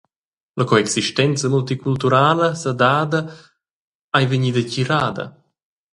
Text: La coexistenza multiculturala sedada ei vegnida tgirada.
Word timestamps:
La 0.59 0.65
coexistenza 0.69 1.45
multiculturala 1.55 2.49
sedada 2.63 3.19
ei 4.17 4.25
vegnida 4.31 4.61
tgirada. 4.65 5.25